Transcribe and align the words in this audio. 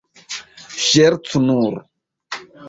Ŝercu 0.85 1.43
nur! 1.45 1.77